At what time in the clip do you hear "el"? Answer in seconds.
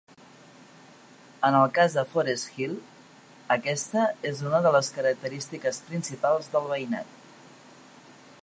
1.57-1.67